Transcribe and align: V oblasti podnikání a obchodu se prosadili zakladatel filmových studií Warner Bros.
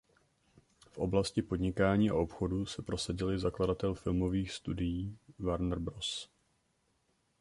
V 0.89 0.97
oblasti 0.97 1.41
podnikání 1.41 2.09
a 2.09 2.13
obchodu 2.15 2.65
se 2.65 2.81
prosadili 2.81 3.39
zakladatel 3.39 3.93
filmových 3.93 4.51
studií 4.51 5.17
Warner 5.39 5.79
Bros. 5.79 6.29